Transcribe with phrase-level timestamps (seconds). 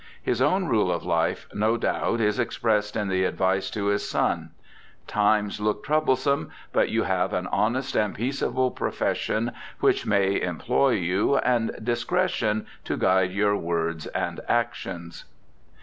[0.23, 4.85] His own rule of life, no doubt, is expressed in the advice to his son:*
[5.07, 11.37] Times look troublesome, but you have an honest and peaceable profession which may employ you,
[11.37, 15.25] and discretion to guide your words and actions.'